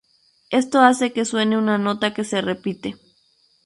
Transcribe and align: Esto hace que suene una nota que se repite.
Esto 0.49 0.79
hace 0.81 1.13
que 1.13 1.25
suene 1.25 1.59
una 1.59 1.77
nota 1.77 2.11
que 2.11 2.23
se 2.23 2.41
repite. 2.41 2.95